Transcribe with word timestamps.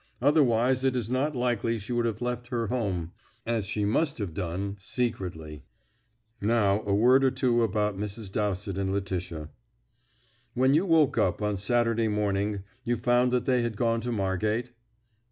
Otherwise 0.19 0.83
it 0.83 0.95
is 0.95 1.11
not 1.11 1.35
likely 1.35 1.77
she 1.77 1.93
would 1.93 2.07
have 2.07 2.23
left 2.23 2.47
her 2.47 2.65
home, 2.69 3.11
as 3.45 3.65
she 3.67 3.85
must 3.85 4.17
have 4.17 4.33
done, 4.33 4.75
secretly. 4.79 5.63
Now, 6.41 6.81
a 6.87 6.95
word 6.95 7.23
or 7.23 7.29
two 7.29 7.61
about 7.61 7.95
Mrs. 7.99 8.31
Dowsett 8.31 8.79
and 8.79 8.91
Letitia." 8.91 9.51
"When 10.55 10.73
you 10.73 10.87
woke 10.87 11.19
up 11.19 11.39
on 11.43 11.55
Saturday 11.55 12.07
morning 12.07 12.63
you 12.83 12.97
found 12.97 13.31
that 13.31 13.45
they 13.45 13.61
had 13.61 13.77
gone 13.77 14.01
to 14.01 14.11
Margate?" 14.11 14.71